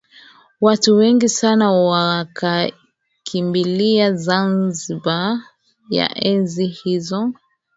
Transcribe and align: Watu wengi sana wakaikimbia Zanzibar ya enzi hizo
Watu 0.61 0.95
wengi 0.95 1.29
sana 1.29 1.71
wakaikimbia 1.71 4.13
Zanzibar 4.13 5.39
ya 5.89 6.17
enzi 6.23 6.65
hizo 6.67 7.33